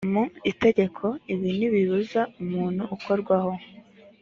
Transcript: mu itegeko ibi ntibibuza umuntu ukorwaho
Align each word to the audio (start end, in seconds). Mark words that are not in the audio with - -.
mu 0.13 0.23
itegeko 0.51 1.05
ibi 1.33 1.49
ntibibuza 1.57 2.21
umuntu 2.41 2.83
ukorwaho 2.95 3.51